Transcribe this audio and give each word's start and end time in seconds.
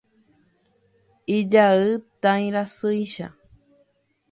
Ijay 1.37 1.83
tãi 2.21 2.43
rasýicha. 2.55 3.27